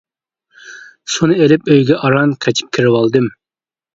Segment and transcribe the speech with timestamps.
[1.15, 3.29] سۇنى ئېلىپ ئۆيگە ئاران قېچىپ كىرىۋالدىم.